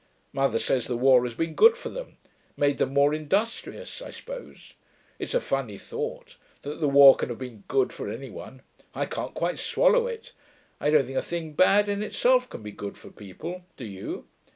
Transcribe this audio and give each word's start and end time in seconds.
Mother 0.33 0.57
says 0.57 0.87
the 0.87 0.97
war 0.97 1.23
has 1.25 1.35
been 1.35 1.53
good 1.53 1.77
for 1.77 1.89
them; 1.89 2.17
made 2.57 2.79
them 2.79 2.91
more 2.91 3.13
industrious, 3.13 4.01
I 4.01 4.09
suppose. 4.09 4.73
It's 5.19 5.35
a 5.35 5.39
funny 5.39 5.77
thought, 5.77 6.37
that 6.63 6.81
the 6.81 6.87
war 6.87 7.15
can 7.15 7.29
have 7.29 7.37
been 7.37 7.65
good 7.67 7.93
for 7.93 8.09
any 8.09 8.31
one; 8.31 8.63
I 8.95 9.05
can't 9.05 9.35
quite 9.35 9.59
swallow 9.59 10.07
it. 10.07 10.33
I 10.79 10.89
don't 10.89 11.05
think 11.05 11.19
a 11.19 11.21
thing 11.21 11.53
bad 11.53 11.87
in 11.87 12.01
itself 12.01 12.49
can 12.49 12.63
be 12.63 12.71
good 12.71 12.97
for 12.97 13.11
people, 13.11 13.63
do 13.77 13.85
you? 13.85 14.25